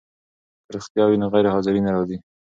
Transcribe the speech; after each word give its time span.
که 0.65 0.69
روغتیا 0.75 1.03
وي 1.07 1.17
نو 1.21 1.27
غیرحاضري 1.33 1.81
نه 1.85 1.91
راځي. 1.95 2.17